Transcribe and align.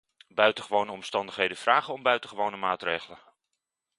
Buitengewone 0.33 0.91
omstandigheden 0.91 1.57
vragen 1.57 1.93
om 1.93 2.03
buitengewone 2.03 2.57
maatregelen. 2.57 3.19